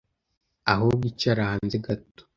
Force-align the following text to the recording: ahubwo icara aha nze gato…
ahubwo 0.73 1.03
icara 1.11 1.43
aha 1.45 1.55
nze 1.65 1.77
gato… 1.85 2.23